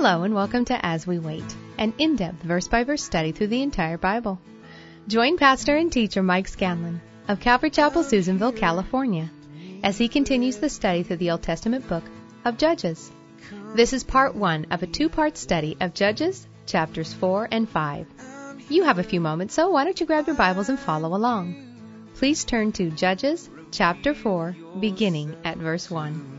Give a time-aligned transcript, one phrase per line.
[0.00, 4.40] Hello and welcome to As We Wait, an in-depth verse-by-verse study through the entire Bible.
[5.08, 9.28] Join pastor and teacher Mike Scanlon of Calvary Chapel, Susanville, California,
[9.82, 12.04] as he continues the study through the Old Testament book
[12.44, 13.10] of Judges.
[13.74, 18.06] This is part one of a two-part study of Judges, chapters 4 and 5.
[18.68, 21.56] You have a few moments, so why don't you grab your Bibles and follow along?
[22.14, 26.38] Please turn to Judges, chapter 4, beginning at verse 1.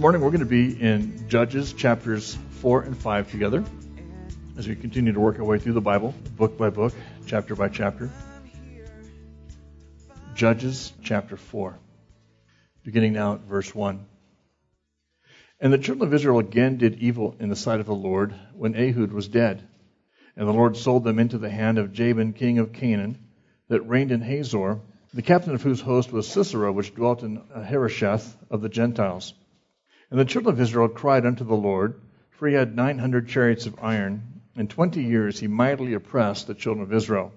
[0.00, 3.62] Morning we're going to be in Judges chapters 4 and 5 together
[4.56, 6.94] as we continue to work our way through the Bible, book by book,
[7.26, 8.10] chapter by chapter.
[10.34, 11.78] Judges chapter 4,
[12.82, 14.06] beginning now at verse 1.
[15.60, 18.74] And the children of Israel again did evil in the sight of the Lord when
[18.74, 19.62] Ehud was dead.
[20.34, 23.18] And the Lord sold them into the hand of Jabin, king of Canaan,
[23.68, 24.80] that reigned in Hazor,
[25.12, 29.34] the captain of whose host was Sisera, which dwelt in Harosheth of the Gentiles.
[30.10, 33.66] And the children of Israel cried unto the Lord, for he had nine hundred chariots
[33.66, 34.42] of iron.
[34.56, 37.32] In twenty years he mightily oppressed the children of Israel.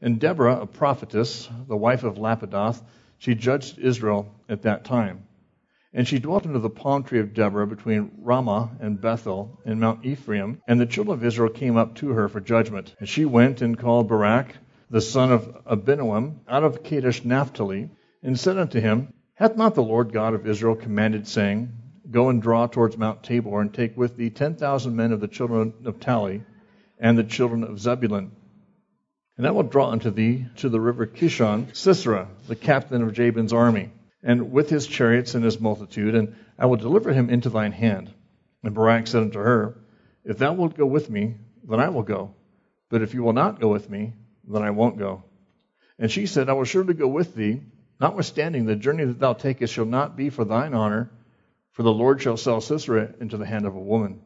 [0.00, 2.82] And Deborah, a prophetess, the wife of Lapidoth,
[3.18, 5.26] she judged Israel at that time.
[5.94, 10.04] And she dwelt under the palm tree of Deborah between Ramah and Bethel in Mount
[10.04, 10.60] Ephraim.
[10.68, 12.94] And the children of Israel came up to her for judgment.
[12.98, 14.54] And she went and called Barak,
[14.90, 17.88] the son of Abinoam, out of Kadesh Naphtali,
[18.22, 21.70] and said unto him, Hath not the Lord God of Israel commanded, saying,
[22.10, 25.28] Go and draw towards Mount Tabor, and take with thee ten thousand men of the
[25.28, 26.42] children of Naphtali
[26.98, 28.32] and the children of Zebulun?
[29.36, 33.52] And I will draw unto thee to the river Kishon Sisera, the captain of Jabin's
[33.52, 33.90] army,
[34.22, 38.10] and with his chariots and his multitude, and I will deliver him into thine hand.
[38.64, 39.76] And Barak said unto her,
[40.24, 42.34] If thou wilt go with me, then I will go.
[42.88, 44.14] But if you will not go with me,
[44.48, 45.24] then I won't go.
[45.98, 47.60] And she said, I will surely go with thee
[47.98, 51.10] Notwithstanding, the journey that thou takest shall not be for thine honor,
[51.72, 54.20] for the Lord shall sell Sisera into the hand of a woman.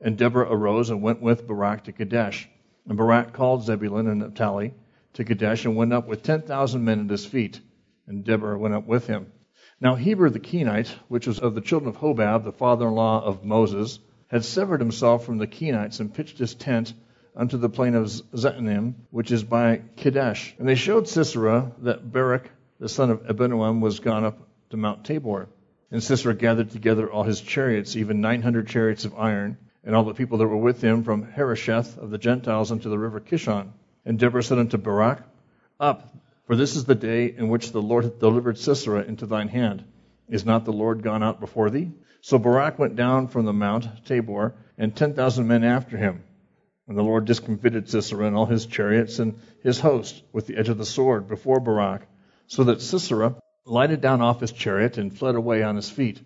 [0.00, 2.48] And Deborah arose and went with Barak to Kadesh.
[2.86, 4.74] And Barak called Zebulun and Naphtali
[5.14, 7.60] to Kadesh and went up with ten thousand men at his feet.
[8.06, 9.32] And Deborah went up with him.
[9.80, 13.98] Now Heber the Kenite, which was of the children of Hobab, the father-in-law of Moses,
[14.28, 16.92] had severed himself from the Kenites and pitched his tent
[17.36, 20.54] unto the plain of Zaanannim, which is by Kadesh.
[20.58, 24.38] And they showed Sisera that Barak the son of Abinoam, was gone up
[24.70, 25.48] to Mount Tabor.
[25.90, 30.04] And Sisera gathered together all his chariots, even nine hundred chariots of iron, and all
[30.04, 33.72] the people that were with him from Harosheth of the Gentiles unto the river Kishon.
[34.04, 35.22] And Deborah said unto Barak,
[35.78, 36.12] Up,
[36.46, 39.84] for this is the day in which the Lord hath delivered Sisera into thine hand.
[40.28, 41.92] Is not the Lord gone out before thee?
[42.20, 46.24] So Barak went down from the Mount Tabor, and ten thousand men after him.
[46.88, 50.68] And the Lord discomfited Sisera and all his chariots and his host with the edge
[50.68, 52.06] of the sword before Barak
[52.46, 56.20] so that Sisera lighted down off his chariot and fled away on his feet.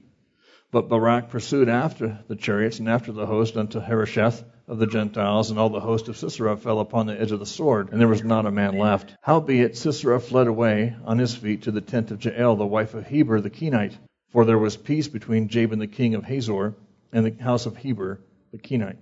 [0.70, 5.50] But Barak pursued after the chariots and after the host unto Harosheth of the Gentiles,
[5.50, 8.06] and all the host of Sisera fell upon the edge of the sword, and there
[8.06, 9.16] was not a man left.
[9.20, 13.08] Howbeit Sisera fled away on his feet to the tent of Jael, the wife of
[13.08, 13.98] Heber the Kenite,
[14.30, 16.76] for there was peace between Jabin the king of Hazor
[17.12, 18.20] and the house of Heber
[18.52, 18.98] the Kenite.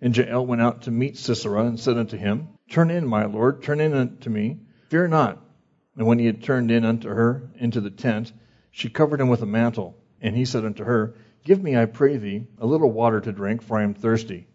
[0.00, 3.62] And Jael went out to meet Sisera and said unto him, Turn in, my lord,
[3.62, 4.60] turn in unto me.
[4.88, 5.38] Fear not,
[5.98, 8.32] and when he had turned in unto her into the tent,
[8.70, 9.96] she covered him with a mantle.
[10.20, 13.62] And he said unto her, Give me, I pray thee, a little water to drink,
[13.62, 14.46] for I am thirsty.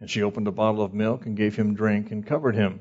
[0.00, 2.80] And she opened a bottle of milk, and gave him drink, and covered him.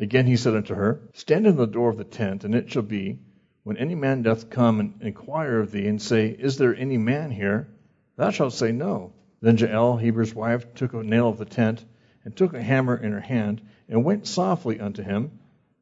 [0.00, 2.82] Again he said unto her, Stand in the door of the tent, and it shall
[2.82, 3.20] be,
[3.62, 7.30] when any man doth come and inquire of thee, and say, Is there any man
[7.30, 7.68] here?
[8.16, 9.12] Thou shalt say, No.
[9.40, 11.84] Then Jael, Heber's wife, took a nail of the tent,
[12.24, 15.38] and took a hammer in her hand, and went softly unto him,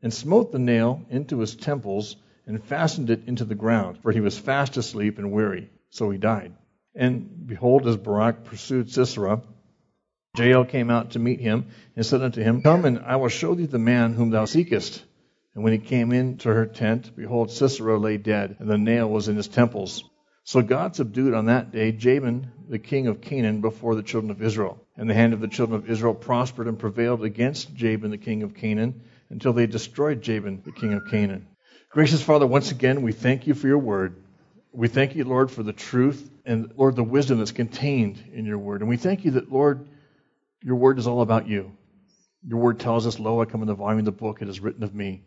[0.06, 2.14] and smote the nail into his temples,
[2.47, 5.69] and fastened it into the ground, for he was fast asleep and weary.
[5.91, 6.55] So he died.
[6.94, 9.43] And behold, as Barak pursued Sisera,
[10.38, 13.56] Jael came out to meet him, and said unto him, Come, and I will show
[13.56, 15.05] thee the man whom thou seekest.
[15.56, 19.26] And when he came into her tent, behold, Sisera lay dead, and the nail was
[19.26, 20.05] in his temples.
[20.44, 24.41] So God subdued on that day Jabin, the king of Canaan, before the children of
[24.41, 24.81] Israel.
[24.97, 28.44] And the hand of the children of Israel prospered and prevailed against Jabin, the king
[28.44, 31.46] of Canaan, until they destroyed Jabin, the king of Canaan.
[31.90, 34.23] Gracious Father, once again, we thank you for your word.
[34.73, 38.58] We thank you, Lord, for the truth and, Lord, the wisdom that's contained in your
[38.58, 38.82] word.
[38.82, 39.88] And we thank you that, Lord,
[40.62, 41.73] your word is all about you.
[42.46, 44.61] Your word tells us, Lo, I come in the volume of the book, it is
[44.61, 45.23] written of me.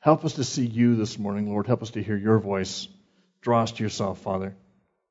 [0.00, 1.66] Help us to see you this morning, Lord.
[1.66, 2.88] Help us to hear your voice.
[3.40, 4.56] Draw us to yourself, Father.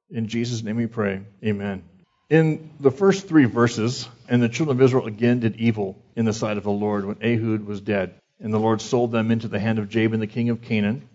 [0.09, 1.21] In Jesus' name we pray.
[1.43, 1.83] Amen.
[2.29, 6.33] In the first three verses, and the children of Israel again did evil in the
[6.33, 8.13] sight of the Lord when Ehud was dead.
[8.41, 11.07] And the Lord sold them into the hand of Jabin the king of Canaan,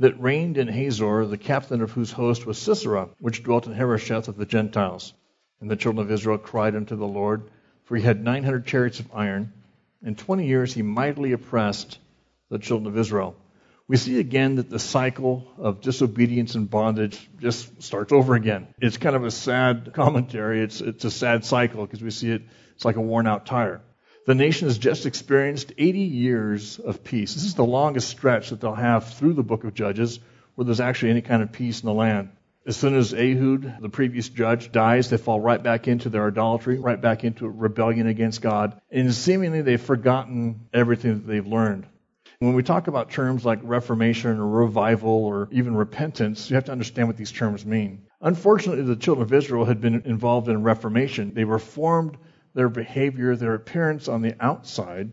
[0.00, 4.28] that reigned in Hazor, the captain of whose host was Sisera, which dwelt in Harosheth
[4.28, 5.14] of the Gentiles.
[5.60, 7.44] And the children of Israel cried unto the Lord,
[7.84, 9.52] for he had nine hundred chariots of iron.
[10.04, 11.98] In twenty years he mightily oppressed
[12.50, 13.36] the children of Israel
[13.86, 18.68] we see again that the cycle of disobedience and bondage just starts over again.
[18.80, 20.62] It's kind of a sad commentary.
[20.62, 22.42] It's, it's a sad cycle because we see it,
[22.74, 23.82] it's like a worn out tire.
[24.26, 27.34] The nation has just experienced 80 years of peace.
[27.34, 30.18] This is the longest stretch that they'll have through the book of Judges
[30.54, 32.30] where there's actually any kind of peace in the land.
[32.66, 36.78] As soon as Ehud, the previous judge, dies, they fall right back into their idolatry,
[36.78, 38.80] right back into rebellion against God.
[38.90, 41.86] And seemingly they've forgotten everything that they've learned.
[42.38, 46.72] When we talk about terms like reformation or revival or even repentance, you have to
[46.72, 48.06] understand what these terms mean.
[48.22, 51.34] Unfortunately, the children of Israel had been involved in reformation.
[51.34, 52.16] They reformed
[52.54, 55.10] their behavior, their appearance on the outside,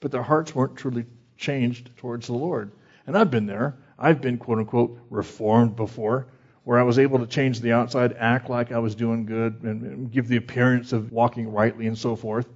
[0.00, 1.04] but their hearts weren't truly
[1.36, 2.72] changed towards the Lord.
[3.06, 3.76] And I've been there.
[3.98, 6.28] I've been, quote unquote, reformed before,
[6.64, 10.10] where I was able to change the outside, act like I was doing good, and
[10.10, 12.48] give the appearance of walking rightly and so forth.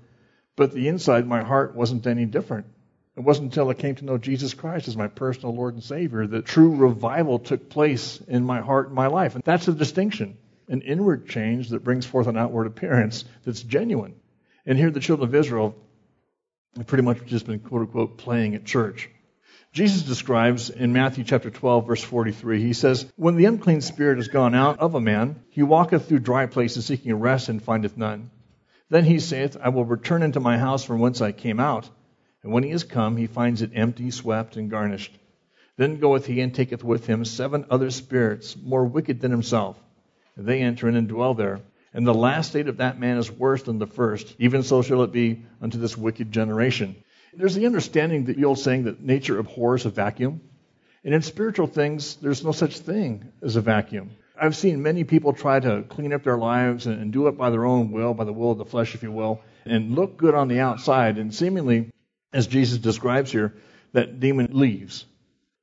[0.56, 2.66] But the inside, my heart wasn't any different.
[3.16, 6.26] It wasn't until I came to know Jesus Christ as my personal Lord and Savior
[6.26, 9.34] that true revival took place in my heart and my life.
[9.34, 10.38] And that's a distinction
[10.68, 14.14] an inward change that brings forth an outward appearance that's genuine.
[14.66, 15.74] And here the children of Israel
[16.76, 19.10] have pretty much just been, quote unquote, playing at church.
[19.72, 24.28] Jesus describes in Matthew chapter 12, verse 43, he says, When the unclean spirit is
[24.28, 27.96] gone out of a man, he walketh through dry places seeking a rest and findeth
[27.96, 28.30] none.
[28.90, 31.88] Then he saith, I will return into my house from whence I came out.
[32.42, 35.18] And when he is come, he finds it empty, swept, and garnished.
[35.78, 39.82] Then goeth he and taketh with him seven other spirits, more wicked than himself.
[40.36, 41.60] And they enter in and dwell there.
[41.94, 44.34] And the last state of that man is worse than the first.
[44.38, 46.96] Even so shall it be unto this wicked generation.
[47.34, 50.40] There's the understanding that the old saying that nature abhors a vacuum.
[51.04, 54.10] And in spiritual things, there's no such thing as a vacuum.
[54.40, 57.64] I've seen many people try to clean up their lives and do it by their
[57.64, 60.48] own will, by the will of the flesh, if you will, and look good on
[60.48, 61.18] the outside.
[61.18, 61.90] And seemingly
[62.32, 63.54] as Jesus describes here,
[63.92, 65.04] that demon leaves.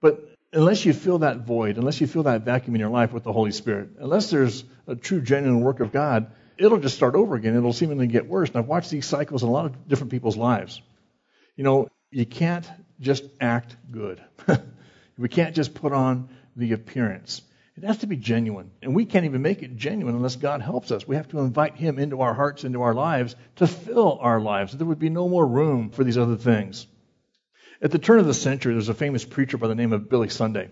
[0.01, 3.23] But unless you fill that void, unless you fill that vacuum in your life with
[3.23, 7.35] the Holy Spirit, unless there's a true, genuine work of God, it'll just start over
[7.35, 7.55] again.
[7.55, 8.49] It'll seemingly get worse.
[8.49, 10.81] And I've watched these cycles in a lot of different people's lives.
[11.55, 12.67] You know, you can't
[12.99, 14.21] just act good.
[15.17, 17.41] we can't just put on the appearance.
[17.77, 18.71] It has to be genuine.
[18.81, 21.07] And we can't even make it genuine unless God helps us.
[21.07, 24.73] We have to invite Him into our hearts, into our lives, to fill our lives.
[24.75, 26.87] There would be no more room for these other things.
[27.81, 30.27] At the turn of the century, there's a famous preacher by the name of Billy
[30.27, 30.69] Sunday.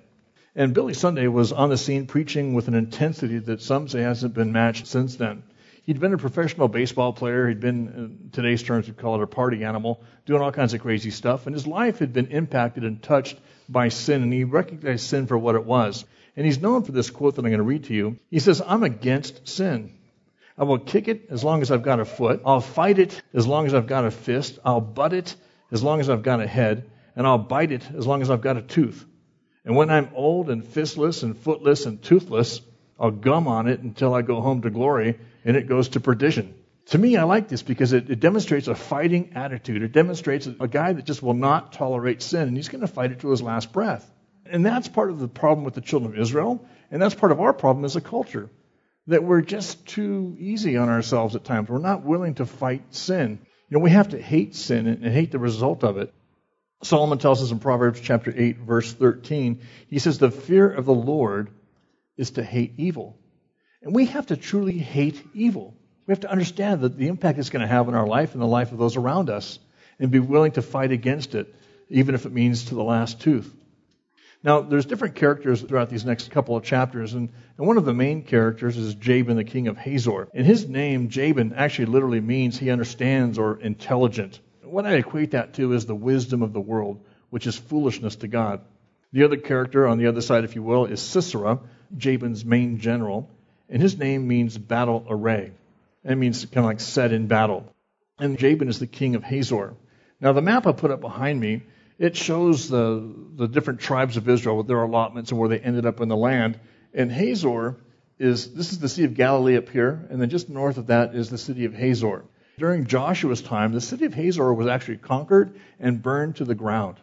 [0.53, 4.33] And Billy Sunday was on the scene preaching with an intensity that some say hasn't
[4.33, 5.43] been matched since then.
[5.83, 7.47] He'd been a professional baseball player.
[7.47, 10.81] He'd been, in today's terms, we'd call it a party animal, doing all kinds of
[10.81, 11.47] crazy stuff.
[11.47, 13.37] And his life had been impacted and touched
[13.69, 16.03] by sin, and he recognized sin for what it was.
[16.35, 18.17] And he's known for this quote that I'm going to read to you.
[18.29, 19.97] He says, I'm against sin.
[20.57, 22.41] I will kick it as long as I've got a foot.
[22.45, 24.59] I'll fight it as long as I've got a fist.
[24.65, 25.33] I'll butt it
[25.71, 26.89] as long as I've got a head.
[27.17, 29.03] And I'll bite it as long as I've got a tooth.
[29.65, 32.61] And when I'm old and fistless and footless and toothless,
[32.99, 36.53] I'll gum on it until I go home to glory and it goes to perdition.
[36.89, 39.81] To me, I like this because it, it demonstrates a fighting attitude.
[39.81, 43.11] It demonstrates a guy that just will not tolerate sin and he's going to fight
[43.11, 44.09] it to his last breath.
[44.45, 47.41] And that's part of the problem with the children of Israel, and that's part of
[47.41, 48.49] our problem as a culture.
[49.07, 51.67] That we're just too easy on ourselves at times.
[51.67, 53.39] We're not willing to fight sin.
[53.69, 56.13] You know, we have to hate sin and hate the result of it.
[56.83, 60.93] Solomon tells us in Proverbs chapter 8, verse 13, he says, The fear of the
[60.93, 61.49] Lord
[62.17, 63.17] is to hate evil.
[63.81, 65.75] And we have to truly hate evil.
[66.05, 68.41] We have to understand that the impact it's going to have on our life and
[68.41, 69.59] the life of those around us
[69.99, 71.53] and be willing to fight against it,
[71.89, 73.53] even if it means to the last tooth.
[74.43, 77.93] Now, there's different characters throughout these next couple of chapters, and, and one of the
[77.93, 80.27] main characters is Jabin, the king of Hazor.
[80.33, 84.39] And his name, Jabin, actually literally means he understands or intelligent.
[84.67, 88.27] What I equate that to is the wisdom of the world, which is foolishness to
[88.27, 88.61] God.
[89.13, 91.59] The other character on the other side, if you will, is Sisera,
[91.95, 93.29] Jabin's main general,
[93.69, 95.51] and his name means battle array.
[96.03, 97.73] It means kind of like set in battle.
[98.19, 99.73] And Jabin is the king of Hazor.
[100.19, 101.63] Now, the map I put up behind me
[101.99, 105.85] it shows the, the different tribes of Israel with their allotments and where they ended
[105.85, 106.59] up in the land.
[106.93, 107.75] And Hazor
[108.19, 111.15] is this is the Sea of Galilee up here, and then just north of that
[111.15, 112.23] is the city of Hazor.
[112.57, 116.97] During Joshua's time, the city of Hazor was actually conquered and burned to the ground.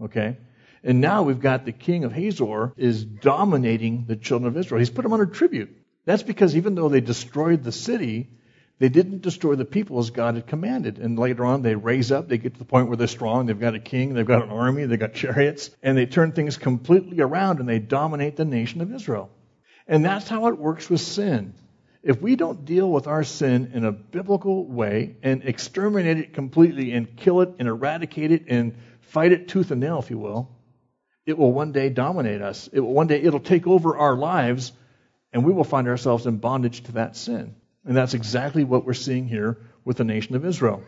[0.00, 0.36] Okay?
[0.84, 4.78] And now we've got the king of Hazor is dominating the children of Israel.
[4.78, 5.76] He's put them under tribute.
[6.04, 8.30] That's because even though they destroyed the city,
[8.78, 10.98] they didn't destroy the people as God had commanded.
[10.98, 13.58] And later on, they raise up, they get to the point where they're strong, they've
[13.58, 17.20] got a king, they've got an army, they've got chariots, and they turn things completely
[17.20, 19.30] around and they dominate the nation of Israel.
[19.88, 21.54] And that's how it works with sin.
[22.02, 26.92] If we don't deal with our sin in a biblical way and exterminate it completely
[26.92, 30.48] and kill it and eradicate it and fight it tooth and nail, if you will,
[31.26, 32.70] it will one day dominate us.
[32.72, 34.72] It will one day it'll take over our lives,
[35.32, 37.54] and we will find ourselves in bondage to that sin.
[37.84, 40.82] And that's exactly what we're seeing here with the nation of Israel.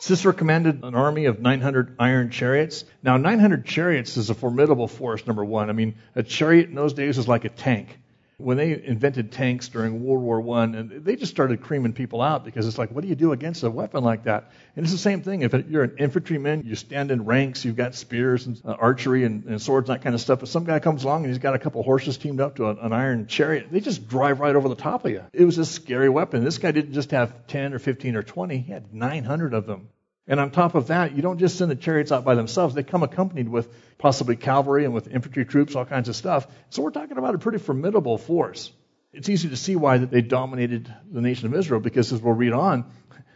[0.00, 2.84] Sisera commanded an army of 900 iron chariots.
[3.02, 5.70] Now, 900 chariots is a formidable force, number one.
[5.70, 7.96] I mean, a chariot in those days was like a tank
[8.38, 12.44] when they invented tanks during World War One, and they just started creaming people out
[12.44, 14.52] because it's like, what do you do against a weapon like that?
[14.76, 15.42] And it's the same thing.
[15.42, 19.44] If you're an infantryman, you stand in ranks, you've got spears and uh, archery and,
[19.44, 20.38] and, swords, and that kind of stuff.
[20.38, 22.92] But some guy comes along and he's got a couple horses teamed up to an
[22.92, 23.72] iron chariot.
[23.72, 25.24] They just drive right over the top of you.
[25.32, 26.44] It was a scary weapon.
[26.44, 29.88] This guy didn't just have 10 or 15 or 20; he had 900 of them.
[30.28, 32.74] And on top of that, you don't just send the chariots out by themselves.
[32.74, 36.46] They come accompanied with possibly cavalry and with infantry troops, all kinds of stuff.
[36.68, 38.70] So we're talking about a pretty formidable force.
[39.14, 42.34] It's easy to see why that they dominated the nation of Israel because as we'll
[42.34, 42.84] read on,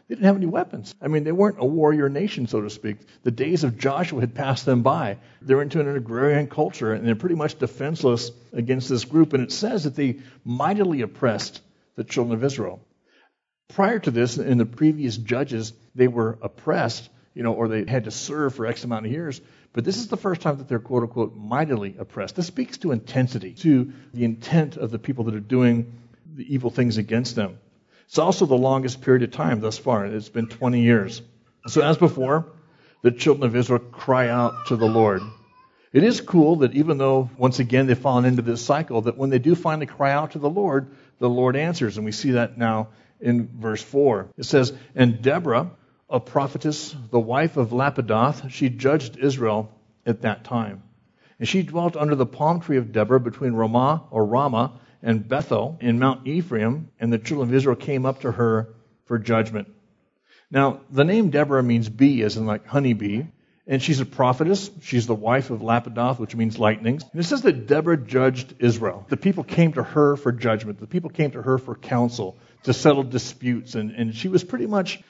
[0.07, 0.95] they didn't have any weapons.
[1.01, 2.99] I mean, they weren't a warrior nation, so to speak.
[3.23, 5.17] The days of Joshua had passed them by.
[5.41, 9.33] They're into an agrarian culture, and they're pretty much defenseless against this group.
[9.33, 11.63] And it says that they mightily oppressed
[11.97, 12.81] the children of Israel.
[13.71, 18.05] Prior to this, in the previous judges, they were oppressed, you know, or they had
[18.05, 19.41] to serve for X amount of years.
[19.73, 22.37] But this is the first time that they're quote unquote mightily oppressed.
[22.37, 25.99] This speaks to intensity, to the intent of the people that are doing
[26.35, 27.59] the evil things against them.
[28.07, 30.05] It's also the longest period of time thus far.
[30.05, 31.23] It's been 20 years.
[31.67, 32.47] So, as before,
[33.03, 35.23] the children of Israel cry out to the Lord.
[35.93, 39.31] It is cool that even though, once again, they've fallen into this cycle, that when
[39.31, 41.97] they do finally cry out to the Lord, the Lord answers.
[41.97, 42.89] And we see that now
[43.21, 44.29] in verse 4.
[44.39, 45.71] It says, And Deborah,
[46.13, 49.73] a prophetess, the wife of Lapidoth, she judged Israel
[50.07, 50.83] at that time.
[51.39, 55.79] And she dwelt under the palm tree of Deborah between Ramah or Ramah and Bethel
[55.81, 58.69] in Mount Ephraim, and the children of Israel came up to her
[59.07, 59.69] for judgment.
[60.51, 63.25] Now, the name Deborah means bee, as in like honeybee,
[63.67, 64.71] and she's a prophetess.
[64.83, 67.05] She's the wife of Lapidoth, which means lightnings.
[67.11, 69.07] And it says that Deborah judged Israel.
[69.09, 70.81] The people came to her for judgment.
[70.81, 73.75] The people came to her for counsel to settle disputes.
[73.75, 75.01] And, and she was pretty much,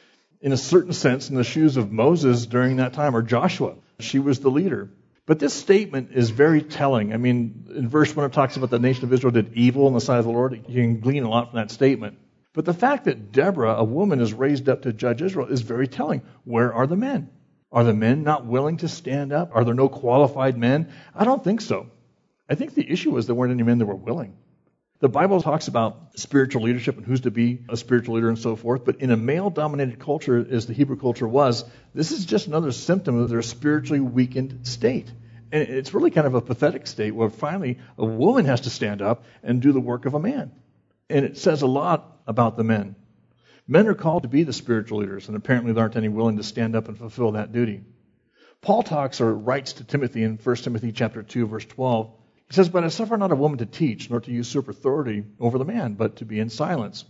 [0.42, 3.76] in a certain sense, in the shoes of Moses during that time, or Joshua.
[4.00, 4.90] She was the leader.
[5.24, 7.14] But this statement is very telling.
[7.14, 9.94] I mean, in verse 1, it talks about the nation of Israel did evil in
[9.94, 10.64] the sight of the Lord.
[10.68, 12.18] You can glean a lot from that statement.
[12.54, 15.86] But the fact that Deborah, a woman, is raised up to judge Israel is very
[15.86, 16.22] telling.
[16.44, 17.30] Where are the men?
[17.70, 19.52] Are the men not willing to stand up?
[19.54, 20.92] Are there no qualified men?
[21.14, 21.86] I don't think so.
[22.48, 24.36] I think the issue was there weren't any men that were willing.
[25.02, 28.54] The Bible talks about spiritual leadership and who's to be a spiritual leader and so
[28.54, 32.46] forth, but in a male dominated culture, as the Hebrew culture was, this is just
[32.46, 35.10] another symptom of their spiritually weakened state.
[35.50, 39.02] And it's really kind of a pathetic state where finally a woman has to stand
[39.02, 40.52] up and do the work of a man.
[41.10, 42.94] And it says a lot about the men.
[43.66, 46.44] Men are called to be the spiritual leaders, and apparently there aren't any willing to
[46.44, 47.82] stand up and fulfill that duty.
[48.60, 52.12] Paul talks or writes to Timothy in 1 Timothy chapter 2, verse 12
[52.52, 55.56] he says, But I suffer not a woman to teach, nor to usurp authority over
[55.56, 57.06] the man, but to be in silence.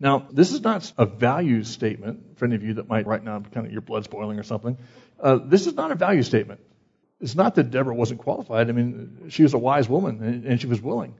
[0.00, 3.40] Now, this is not a value statement for any of you that might right now
[3.40, 4.78] kind of your blood's boiling or something.
[5.20, 6.60] Uh, this is not a value statement.
[7.20, 8.70] It's not that Deborah wasn't qualified.
[8.70, 11.14] I mean, she was a wise woman and, and she was willing.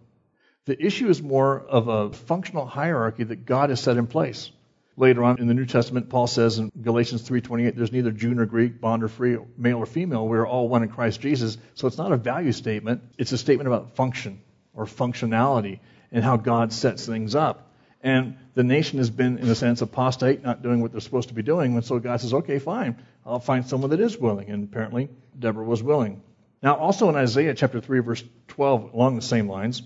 [0.64, 4.50] The issue is more of a functional hierarchy that God has set in place.
[4.98, 8.46] Later on in the New Testament, Paul says in Galatians 3:28, "There's neither Jew nor
[8.46, 10.26] Greek, bond or free, male or female.
[10.26, 13.38] We are all one in Christ Jesus." So it's not a value statement; it's a
[13.38, 14.38] statement about function
[14.72, 17.74] or functionality and how God sets things up.
[18.02, 21.34] And the nation has been, in a sense, apostate, not doing what they're supposed to
[21.34, 21.74] be doing.
[21.74, 25.64] And so God says, "Okay, fine, I'll find someone that is willing." And apparently, Deborah
[25.64, 26.22] was willing.
[26.62, 29.82] Now, also in Isaiah chapter 3, verse 12, along the same lines,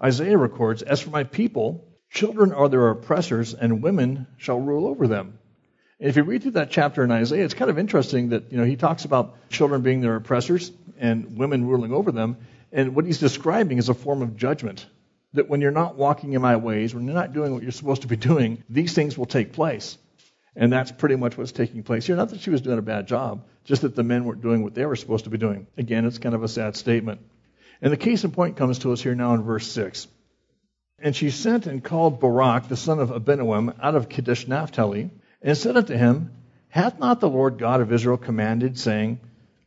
[0.00, 5.08] Isaiah records, "As for my people." Children are their oppressors, and women shall rule over
[5.08, 5.38] them.
[5.98, 8.58] And if you read through that chapter in Isaiah, it's kind of interesting that you
[8.58, 12.36] know he talks about children being their oppressors and women ruling over them.
[12.70, 14.84] And what he's describing is a form of judgment.
[15.32, 18.02] That when you're not walking in my ways, when you're not doing what you're supposed
[18.02, 19.96] to be doing, these things will take place.
[20.54, 22.16] And that's pretty much what's taking place here.
[22.16, 24.74] Not that she was doing a bad job, just that the men weren't doing what
[24.74, 25.66] they were supposed to be doing.
[25.78, 27.22] Again, it's kind of a sad statement.
[27.80, 30.08] And the case in point comes to us here now in verse 6.
[31.04, 35.10] And she sent and called Barak, the son of Abinoam, out of Kadesh Naphtali,
[35.42, 36.30] and said unto him,
[36.68, 39.18] Hath not the Lord God of Israel commanded, saying,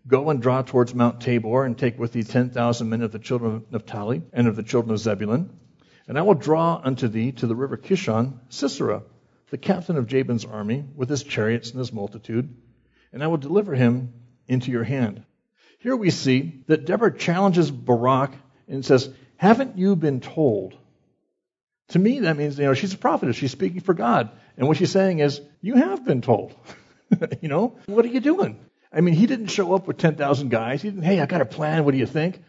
[0.08, 3.20] Go and draw towards Mount Tabor, and take with thee ten thousand men of the
[3.20, 5.50] children of Naphtali, and of the children of Zebulun?
[6.08, 9.04] And I will draw unto thee to the river Kishon Sisera,
[9.50, 12.56] the captain of Jabin's army, with his chariots and his multitude,
[13.12, 14.14] and I will deliver him
[14.48, 15.22] into your hand.
[15.80, 18.32] Here we see that Deborah challenges Barak
[18.70, 20.78] and says, Haven't you been told?
[21.90, 23.36] To me, that means, you know, she's a prophetess.
[23.36, 24.32] She's speaking for God.
[24.58, 26.56] And what she's saying is, You have been told.
[27.42, 28.60] you know, what are you doing?
[28.92, 30.82] I mean, he didn't show up with 10,000 guys.
[30.82, 31.84] He didn't, hey, I got a plan.
[31.86, 32.42] What do you think?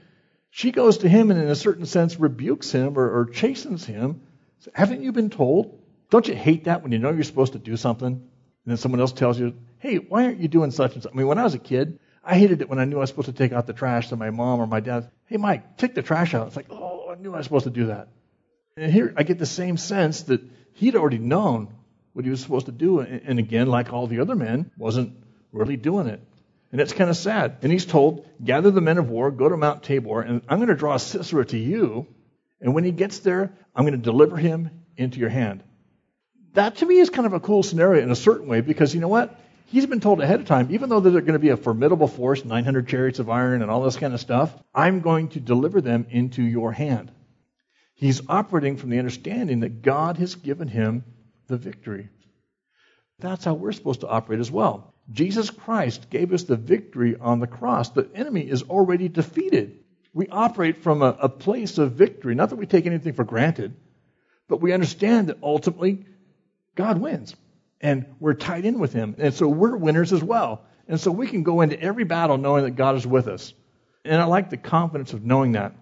[0.51, 4.23] She goes to him and, in a certain sense, rebukes him or, or chastens him.
[4.61, 5.81] So, Haven't you been told?
[6.09, 9.01] Don't you hate that when you know you're supposed to do something and then someone
[9.01, 11.13] else tells you, hey, why aren't you doing such and such?
[11.13, 13.11] I mean, when I was a kid, I hated it when I knew I was
[13.11, 15.11] supposed to take out the trash to my mom or my dad.
[15.27, 16.49] Hey, Mike, take the trash out.
[16.49, 18.09] It's like, oh, I knew I was supposed to do that.
[18.77, 20.43] And here I get the same sense that
[20.75, 21.69] he'd already known
[22.13, 23.01] what he was supposed to do.
[23.01, 25.17] And again, like all the other men, wasn't
[25.53, 26.21] really doing it.
[26.73, 27.59] And it's kind of sad.
[27.63, 30.69] And he's told, gather the men of war, go to Mount Tabor, and I'm going
[30.69, 32.07] to draw Sisera to you.
[32.61, 35.63] And when he gets there, I'm going to deliver him into your hand.
[36.53, 39.01] That to me is kind of a cool scenario in a certain way because you
[39.01, 39.39] know what?
[39.67, 42.45] He's been told ahead of time, even though they're going to be a formidable force,
[42.45, 46.07] 900 chariots of iron and all this kind of stuff, I'm going to deliver them
[46.11, 47.11] into your hand.
[47.97, 51.05] He's operating from the understanding that God has given him
[51.49, 52.11] the victory.
[53.19, 54.95] That's how we're supposed to operate as well.
[55.11, 57.89] Jesus Christ gave us the victory on the cross.
[57.89, 59.79] The enemy is already defeated.
[60.13, 62.35] We operate from a, a, place of victory.
[62.35, 63.75] Not that we take anything for granted,
[64.49, 66.05] but we understand that ultimately
[66.75, 67.35] God wins.
[67.81, 69.15] And we're tied in with Him.
[69.19, 70.65] And so we're winners as well.
[70.89, 73.55] And so we can go into every battle knowing that God is with us.
[74.05, 75.75] And I like the confidence of knowing that.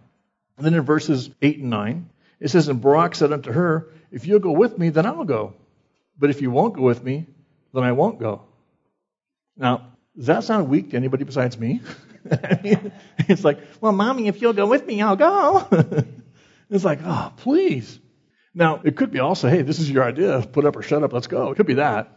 [0.56, 4.26] And then in verses 8 and 9, it says, And Barak said unto her, If
[4.26, 5.54] you'll go with me, then I'll go.
[6.18, 7.26] But if you won't go with me,
[7.72, 8.42] then I won't go.
[9.56, 11.80] Now, does that sound weak to anybody besides me?
[12.30, 15.66] I mean, it's like, well, mommy, if you'll go with me, I'll go.
[16.70, 17.98] it's like, oh, please.
[18.54, 20.40] Now, it could be also, hey, this is your idea.
[20.40, 21.12] Put up or shut up.
[21.12, 21.50] Let's go.
[21.50, 22.16] It could be that.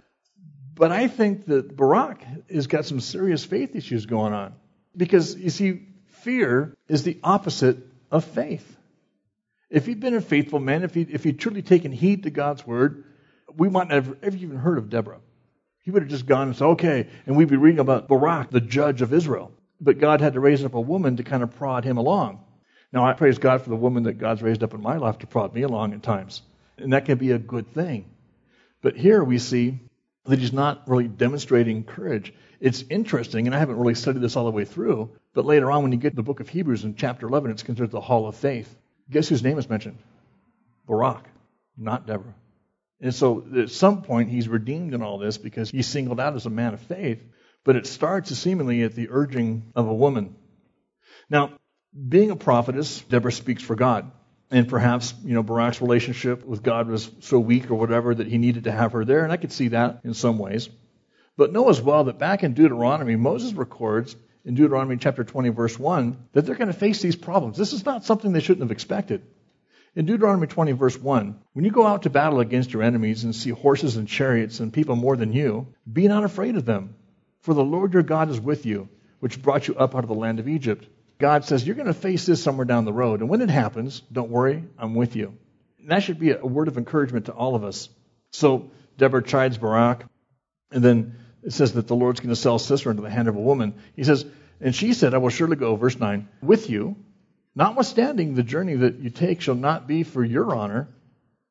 [0.75, 4.53] But I think that Barak has got some serious faith issues going on.
[4.95, 7.79] Because, you see, fear is the opposite
[8.11, 8.75] of faith.
[9.69, 12.65] If he'd been a faithful man, if he'd, if he'd truly taken heed to God's
[12.65, 13.03] word,
[13.55, 15.19] we might not have ever even heard of Deborah.
[15.83, 18.61] He would have just gone and said, okay, and we'd be reading about Barak, the
[18.61, 19.51] judge of Israel.
[19.79, 22.43] But God had to raise up a woman to kind of prod him along.
[22.91, 25.27] Now, I praise God for the woman that God's raised up in my life to
[25.27, 26.41] prod me along at times.
[26.77, 28.05] And that can be a good thing.
[28.81, 29.79] But here we see
[30.25, 32.33] that he's not really demonstrating courage.
[32.59, 35.83] It's interesting, and I haven't really studied this all the way through, but later on
[35.83, 38.27] when you get to the book of Hebrews in chapter 11, it's considered the hall
[38.27, 38.75] of faith.
[39.11, 39.99] Guess whose name is mentioned?
[40.87, 41.29] Barak,
[41.77, 42.33] not Deborah.
[43.01, 46.47] And so at some point he's redeemed in all this because he's singled out as
[46.47, 47.21] a man of faith,
[47.63, 50.35] but it starts seemingly at the urging of a woman.
[51.29, 51.51] Now,
[52.09, 54.11] being a prophetess, Deborah speaks for God.
[54.49, 58.39] And perhaps, you know, Barak's relationship with God was so weak or whatever that he
[58.39, 60.67] needed to have her there, and I could see that in some ways.
[61.37, 64.15] But know as well that back in Deuteronomy, Moses records
[64.47, 67.57] in Deuteronomy chapter 20, verse 1, that they're going to face these problems.
[67.57, 69.21] This is not something they shouldn't have expected.
[69.93, 73.35] In Deuteronomy 20, verse 1, when you go out to battle against your enemies and
[73.35, 76.95] see horses and chariots and people more than you, be not afraid of them,
[77.41, 78.87] for the Lord your God is with you,
[79.19, 80.87] which brought you up out of the land of Egypt.
[81.19, 83.19] God says, You're going to face this somewhere down the road.
[83.19, 85.37] And when it happens, don't worry, I'm with you.
[85.81, 87.89] And that should be a word of encouragement to all of us.
[88.31, 90.05] So Deborah chides Barak,
[90.71, 93.37] and then it says that the Lord's going to sell Sisera into the hand of
[93.37, 93.75] a woman.
[93.95, 94.25] He says,
[94.59, 96.97] And she said, I will surely go, verse 9, with you.
[97.55, 100.89] Notwithstanding, the journey that you take shall not be for your honor,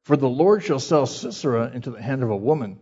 [0.04, 2.78] for the Lord shall sell Sisera into the hand of a woman.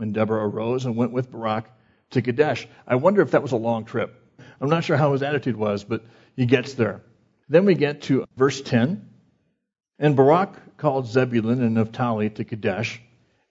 [0.00, 1.70] And Deborah arose and went with Barak
[2.12, 2.66] to Kadesh.
[2.86, 4.18] I wonder if that was a long trip.
[4.58, 6.02] I'm not sure how his attitude was, but
[6.34, 7.02] he gets there.
[7.50, 9.06] Then we get to verse 10.
[9.98, 13.02] And Barak called Zebulun and Naphtali to Kadesh,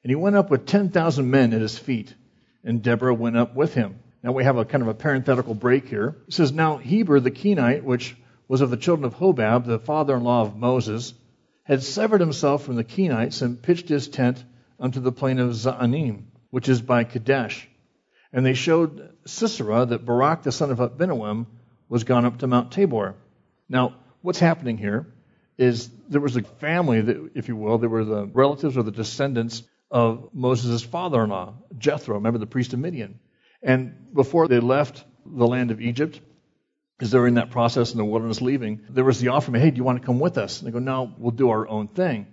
[0.04, 2.16] and he went up with 10,000 men at his feet,
[2.64, 4.00] and Deborah went up with him.
[4.24, 6.16] Now we have a kind of a parenthetical break here.
[6.28, 8.16] It says, Now Heber the Kenite, which
[8.48, 11.14] was of the children of Hobab, the father in law of Moses,
[11.64, 14.44] had severed himself from the Kenites and pitched his tent
[14.80, 17.68] unto the plain of Zaanaim, which is by Kadesh.
[18.32, 21.46] And they showed Sisera that Barak the son of Abinoam
[21.90, 23.16] was gone up to Mount Tabor.
[23.70, 25.08] Now, what's happening here
[25.58, 28.92] is there was a family that, if you will, there were the relatives or the
[28.92, 33.20] descendants of Moses' father-in-law, Jethro, remember the priest of Midian.
[33.62, 36.20] And before they left the land of Egypt,
[37.00, 39.78] as they're in that process in the wilderness leaving, there was the offer, hey, do
[39.78, 40.60] you want to come with us?
[40.60, 42.26] And they go, no, we'll do our own thing.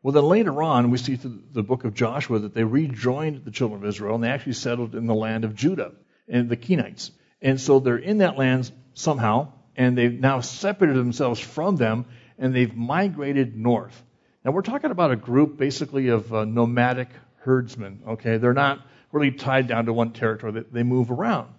[0.00, 3.50] Well, then later on, we see through the book of Joshua that they rejoined the
[3.50, 5.92] children of Israel and they actually settled in the land of Judah
[6.28, 7.10] and the Kenites.
[7.42, 12.06] And so they're in that land somehow, and they've now separated themselves from them
[12.38, 14.00] and they've migrated north.
[14.48, 18.38] Now, we're talking about a group basically of uh, nomadic herdsmen, okay?
[18.38, 18.80] They're not
[19.12, 21.50] really tied down to one territory, they, they move around.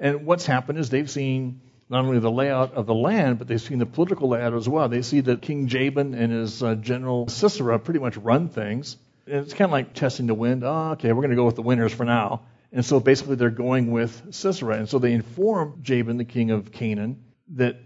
[0.00, 3.60] And what's happened is they've seen not only the layout of the land, but they've
[3.60, 4.88] seen the political layout as well.
[4.88, 8.96] They see that King Jabin and his uh, general Sisera pretty much run things.
[9.28, 10.64] And it's kind of like testing the wind.
[10.64, 12.46] Oh, okay, we're going to go with the winners for now.
[12.72, 14.76] And so basically they're going with Sisera.
[14.78, 17.76] And so they inform Jabin, the king of Canaan, that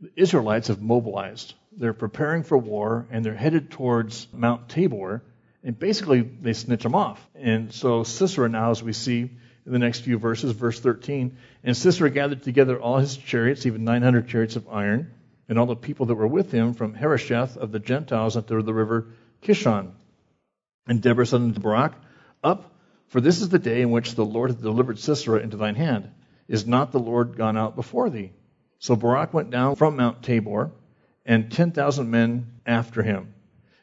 [0.00, 1.54] the Israelites have mobilized.
[1.76, 5.22] They're preparing for war and they're headed towards Mount Tabor.
[5.62, 7.24] And basically they snitch them off.
[7.34, 9.30] And so Sisera now, as we see,
[9.66, 11.36] in the next few verses, verse 13.
[11.64, 15.12] And Sisera gathered together all his chariots, even 900 chariots of iron,
[15.48, 18.72] and all the people that were with him from Harosheth of the Gentiles unto the
[18.72, 19.08] river
[19.42, 19.90] Kishon.
[20.86, 21.94] And Deborah said unto Barak,
[22.44, 22.72] Up,
[23.08, 26.10] for this is the day in which the Lord hath delivered Sisera into thine hand.
[26.48, 28.32] Is not the Lord gone out before thee?
[28.78, 30.70] So Barak went down from Mount Tabor,
[31.26, 33.34] and 10,000 men after him.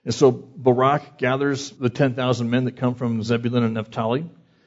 [0.05, 4.25] And so Barak gathers the 10,000 men that come from Zebulun and Naphtali,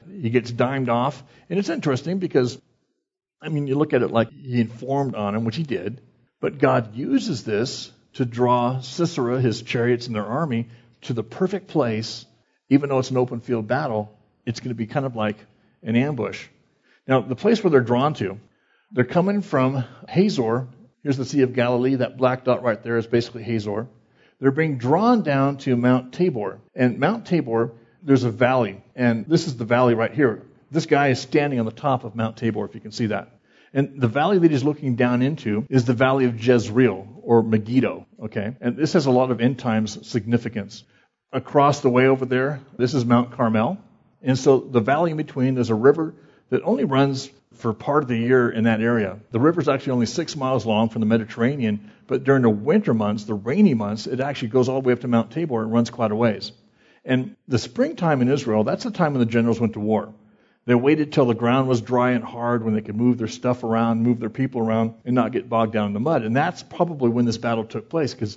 [0.08, 1.22] he gets dimed off.
[1.50, 2.60] And it's interesting because,
[3.42, 6.00] I mean, you look at it like he informed on him, which he did,
[6.40, 10.68] but God uses this to draw Sisera, his chariots, and their army
[11.02, 12.24] to the perfect place,
[12.68, 15.36] even though it's an open field battle, it's going to be kind of like
[15.82, 16.46] an ambush.
[17.06, 18.40] Now, the place where they're drawn to,
[18.90, 20.68] they're coming from Hazor.
[21.06, 21.94] Here's the Sea of Galilee.
[21.94, 23.86] That black dot right there is basically Hazor.
[24.40, 26.58] They're being drawn down to Mount Tabor.
[26.74, 30.42] And Mount Tabor there's a valley, and this is the valley right here.
[30.72, 33.38] This guy is standing on the top of Mount Tabor, if you can see that.
[33.72, 38.04] And the valley that he's looking down into is the valley of Jezreel, or Megiddo,
[38.24, 38.56] okay?
[38.60, 40.82] And this has a lot of end times significance.
[41.32, 43.78] Across the way over there, this is Mount Carmel.
[44.22, 46.16] And so the valley in between, there's a river
[46.50, 49.18] that only runs for part of the year in that area.
[49.30, 52.94] The river is actually only six miles long from the Mediterranean, but during the winter
[52.94, 55.72] months, the rainy months, it actually goes all the way up to Mount Tabor and
[55.72, 56.52] runs quite a ways.
[57.04, 60.12] And the springtime in Israel, that's the time when the generals went to war.
[60.66, 63.62] They waited till the ground was dry and hard when they could move their stuff
[63.62, 66.22] around, move their people around, and not get bogged down in the mud.
[66.22, 68.36] And that's probably when this battle took place because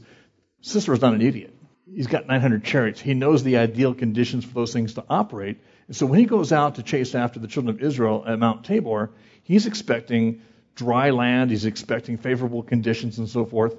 [0.61, 1.55] Sisera's not an idiot.
[1.91, 3.01] He's got 900 chariots.
[3.01, 5.57] He knows the ideal conditions for those things to operate.
[5.89, 8.63] And so when he goes out to chase after the children of Israel at Mount
[8.63, 9.09] Tabor,
[9.41, 10.43] he's expecting
[10.75, 13.75] dry land, he's expecting favorable conditions and so forth.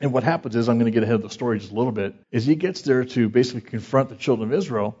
[0.00, 1.92] And what happens is, I'm going to get ahead of the story just a little
[1.92, 4.98] bit, is he gets there to basically confront the children of Israel.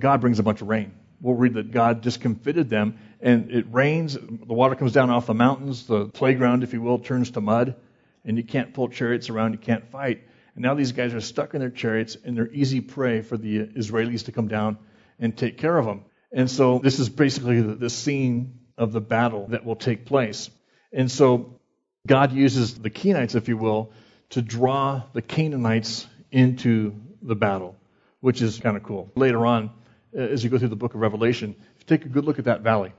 [0.00, 0.92] God brings a bunch of rain.
[1.20, 4.14] We'll read that God discomfited them, and it rains.
[4.14, 5.84] The water comes down off the mountains.
[5.84, 7.74] The playground, if you will, turns to mud,
[8.24, 9.54] and you can't pull chariots around.
[9.54, 10.22] You can't fight.
[10.54, 13.66] And now these guys are stuck in their chariots, and they're easy prey for the
[13.66, 14.78] Israelis to come down
[15.20, 16.04] and take care of them.
[16.32, 20.50] And so this is basically the, the scene of the battle that will take place.
[20.92, 21.60] And so
[22.06, 23.92] God uses the Kenites, if you will,
[24.30, 27.76] to draw the Canaanites into the battle,
[28.20, 29.10] which is kind of cool.
[29.14, 29.70] Later on,
[30.16, 32.38] uh, as you go through the book of Revelation, if you take a good look
[32.38, 32.92] at that valley,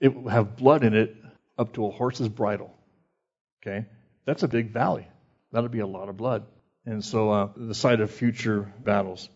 [0.00, 1.16] it will have blood in it
[1.56, 2.74] up to a horse's bridle.
[3.62, 3.86] Okay?
[4.26, 5.06] That's a big valley.
[5.52, 6.44] That'll be a lot of blood.
[6.84, 9.28] And so, uh, the site of future battles.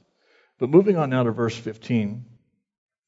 [0.61, 2.25] But moving on now to verse 15,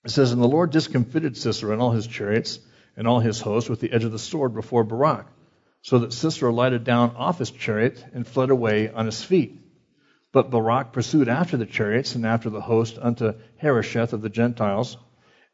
[0.05, 2.59] it says, And the Lord discomfited Sisera and all his chariots
[2.97, 5.27] and all his hosts with the edge of the sword before Barak
[5.83, 9.61] so that Sisera lighted down off his chariot and fled away on his feet.
[10.33, 14.97] But Barak pursued after the chariots and after the host unto Harosheth of the Gentiles,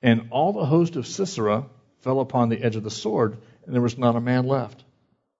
[0.00, 1.66] and all the host of Sisera
[2.02, 4.84] fell upon the edge of the sword, and there was not a man left.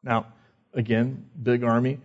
[0.03, 0.27] Now,
[0.75, 2.01] again, big army.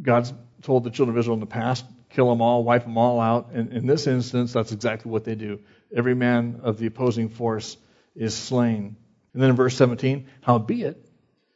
[0.00, 3.20] God's told the children of Israel in the past, kill them all, wipe them all
[3.20, 3.50] out.
[3.52, 5.60] And in this instance, that's exactly what they do.
[5.94, 7.76] Every man of the opposing force
[8.14, 8.96] is slain.
[9.32, 11.04] And then in verse 17, howbeit,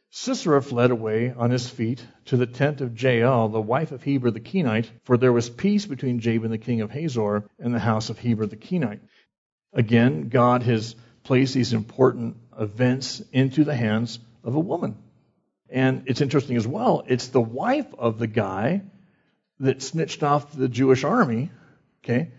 [0.09, 4.29] Sisera fled away on his feet to the tent of Jael, the wife of Heber
[4.29, 8.11] the Kenite, for there was peace between Jabin the king of Hazor and the house
[8.11, 9.01] of Heber the Kenite.
[9.73, 14.97] Again, God has placed these important events into the hands of a woman.
[15.67, 18.83] And it's interesting as well, it's the wife of the guy
[19.63, 21.51] that snitched off the Jewish army,
[22.03, 22.31] okay,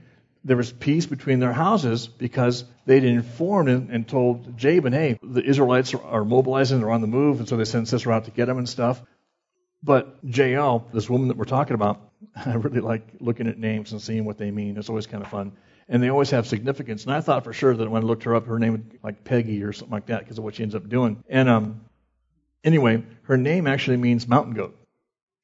[0.44, 5.42] there was peace between their houses because they'd informed and, and told Jabin, hey, the
[5.42, 8.46] Israelites are, mobilizing, they're on the move, and so they send Sisera out to get
[8.46, 9.02] them and stuff.
[9.82, 12.00] But Jael, this woman that we're talking about,
[12.37, 14.76] I really like looking at names and seeing what they mean.
[14.76, 15.52] It's always kind of fun.
[15.88, 17.04] And they always have significance.
[17.04, 18.98] And I thought for sure that when I looked her up, her name would be
[19.02, 21.22] like Peggy or something like that because of what she ends up doing.
[21.28, 21.82] And um,
[22.64, 24.74] Anyway, her name actually means mountain goat.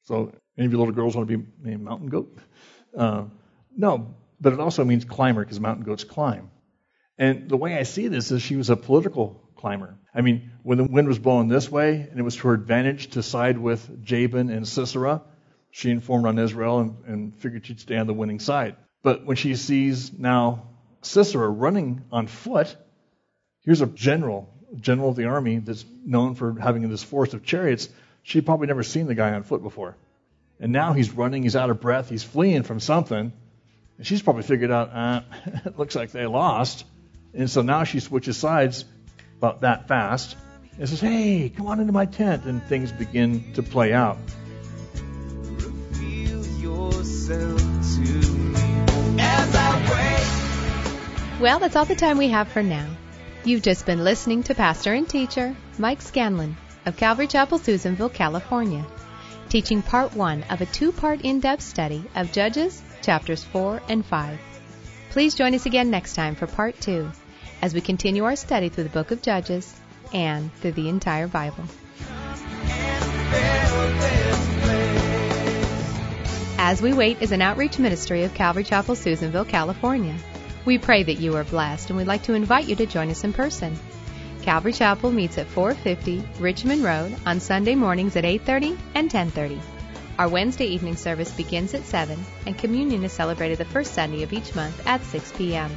[0.03, 2.37] So, any of you little girls want to be named mountain goat?
[2.97, 3.25] Uh,
[3.75, 6.49] no, but it also means climber because mountain goats climb.
[7.17, 9.97] And the way I see this is she was a political climber.
[10.13, 13.11] I mean, when the wind was blowing this way and it was to her advantage
[13.11, 15.21] to side with Jabin and Sisera,
[15.69, 18.75] she informed on Israel and, and figured she'd stay on the winning side.
[19.03, 20.67] But when she sees now
[21.01, 22.75] Sisera running on foot,
[23.63, 27.87] here's a general, general of the army that's known for having this force of chariots.
[28.23, 29.95] She'd probably never seen the guy on foot before.
[30.61, 33.33] And now he's running, he's out of breath, he's fleeing from something.
[33.97, 35.21] And she's probably figured out, uh,
[35.65, 36.85] it looks like they lost.
[37.33, 38.85] And so now she switches sides
[39.39, 40.37] about that fast
[40.77, 42.45] and says, Hey, come on into my tent.
[42.45, 44.19] And things begin to play out.
[51.39, 52.87] Well, that's all the time we have for now.
[53.43, 58.85] You've just been listening to pastor and teacher Mike Scanlon of Calvary Chapel, Susanville, California,
[59.51, 64.05] teaching part one of a two part in depth study of Judges chapters 4 and
[64.05, 64.39] 5.
[65.09, 67.11] Please join us again next time for part two
[67.61, 69.75] as we continue our study through the book of Judges
[70.13, 71.65] and through the entire Bible.
[76.57, 80.15] As We Wait is an outreach ministry of Calvary Chapel, Susanville, California.
[80.63, 83.25] We pray that you are blessed and we'd like to invite you to join us
[83.25, 83.77] in person.
[84.41, 89.59] Calvary Chapel meets at 450 Richmond Road on Sunday mornings at 8:30 and 10:30.
[90.17, 94.33] Our Wednesday evening service begins at 7 and communion is celebrated the first Sunday of
[94.33, 95.69] each month at 6 p.m.